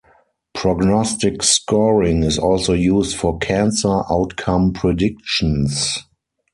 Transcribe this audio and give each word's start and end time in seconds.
Prognostic 0.55 1.43
scoring 1.43 2.23
is 2.23 2.39
also 2.39 2.73
used 2.73 3.15
for 3.15 3.37
cancer 3.37 4.01
outcome 4.09 4.73
predictions. 4.73 5.99